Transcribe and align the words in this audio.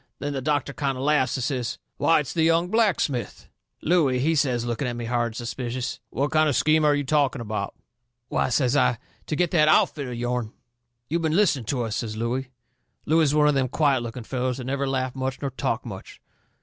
Then 0.17 0.33
the 0.33 0.41
doctor 0.41 0.73
kind 0.73 0.97
o' 0.97 1.03
laughs 1.03 1.37
and 1.37 1.43
says: 1.43 1.77
"Why, 1.97 2.21
it's 2.21 2.33
the 2.33 2.41
young 2.41 2.69
blacksmith!" 2.69 3.47
Looey, 3.83 4.17
he 4.17 4.33
says, 4.33 4.65
looking 4.65 4.87
at 4.87 4.95
me 4.95 5.05
hard 5.05 5.27
and 5.27 5.35
suspicious: 5.35 5.99
"What 6.09 6.31
kind 6.31 6.49
of 6.49 6.55
a 6.55 6.57
scheme 6.57 6.83
are 6.83 6.95
you 6.95 7.03
talking 7.03 7.39
about?" 7.39 7.75
"Why," 8.27 8.49
says 8.49 8.75
I, 8.75 8.97
"to 9.27 9.35
get 9.35 9.51
that 9.51 9.67
outfit 9.67 10.07
of 10.07 10.15
yourn." 10.15 10.53
"You've 11.07 11.21
been 11.21 11.35
listening 11.35 11.65
to 11.65 11.83
us," 11.83 11.97
says 11.97 12.17
Looey. 12.17 12.49
Looey 13.05 13.19
was 13.19 13.35
one 13.35 13.47
of 13.47 13.53
them 13.53 13.67
quiet 13.67 14.01
looking 14.01 14.23
fellers 14.23 14.57
that 14.57 14.63
never 14.63 14.87
laughed 14.87 15.15
much 15.15 15.39
nor 15.39 15.51
talked 15.51 15.85
much. 15.85 16.19